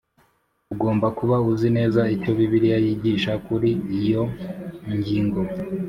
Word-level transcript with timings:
Ugomba 0.73 1.07
kuba 1.17 1.35
uzi 1.51 1.69
neza 1.77 2.01
icyo 2.15 2.31
bibiliya 2.37 2.77
yigisha 2.85 3.31
kuri 3.45 3.69
iyo 3.99 4.23
ngingo 4.97 5.41